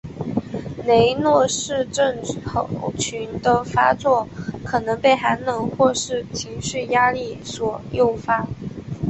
[0.83, 2.67] 雷诺氏症候
[2.97, 4.27] 群的发作
[4.65, 8.47] 可能被寒冷或是情绪压力所诱发。